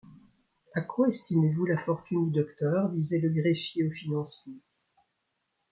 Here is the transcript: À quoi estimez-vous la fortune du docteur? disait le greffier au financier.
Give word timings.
À 0.73 0.81
quoi 0.81 1.09
estimez-vous 1.09 1.67
la 1.67 1.77
fortune 1.77 2.25
du 2.25 2.39
docteur? 2.39 2.89
disait 2.89 3.19
le 3.19 3.29
greffier 3.29 3.83
au 3.83 3.91
financier. 3.91 4.53